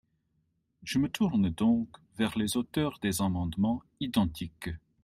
[0.81, 4.71] Je me tourne donc vers les auteurs des amendements identiques.